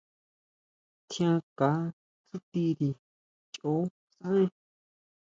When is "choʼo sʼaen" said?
3.53-4.47